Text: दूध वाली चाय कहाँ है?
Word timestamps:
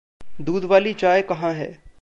दूध 0.41 0.63
वाली 0.63 0.93
चाय 0.93 1.21
कहाँ 1.21 1.53
है? 1.53 1.83